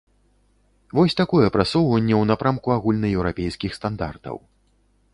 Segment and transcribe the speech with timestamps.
[0.99, 4.35] Вось такое прасоўванне ў напрамку агульнаеўрапейскіх стандартаў.